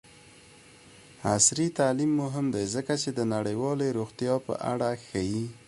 [1.31, 5.43] عصري تعلیم مهم دی ځکه چې د نړیوالې روغتیا په اړه ښيي.